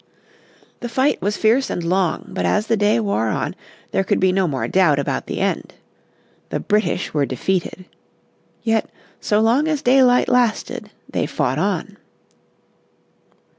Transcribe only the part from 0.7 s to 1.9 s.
The fight was fierce and